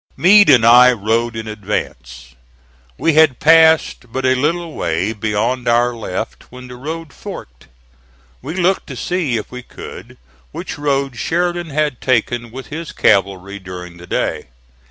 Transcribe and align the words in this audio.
Meade 0.17 0.49
and 0.49 0.65
I 0.65 0.91
rode 0.91 1.35
in 1.35 1.47
advance. 1.47 2.33
We 2.97 3.13
had 3.13 3.39
passed 3.39 4.11
but 4.11 4.25
a 4.25 4.33
little 4.33 4.73
way 4.73 5.13
beyond 5.13 5.67
our 5.67 5.93
left 5.93 6.51
when 6.51 6.67
the 6.67 6.75
road 6.75 7.13
forked. 7.13 7.67
We 8.41 8.55
looked 8.55 8.87
to 8.87 8.95
see, 8.95 9.37
if 9.37 9.51
we 9.51 9.61
could, 9.61 10.17
which 10.51 10.75
road 10.79 11.17
Sheridan 11.19 11.69
had 11.69 12.01
taken 12.01 12.49
with 12.49 12.69
his 12.69 12.91
cavalry 12.93 13.59
during 13.59 13.97
the 13.97 14.07
day. 14.07 14.47